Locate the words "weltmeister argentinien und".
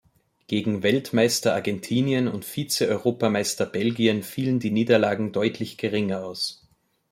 0.81-2.43